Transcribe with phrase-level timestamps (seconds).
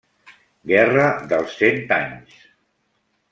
[0.71, 2.41] Guerra dels Cent Anys.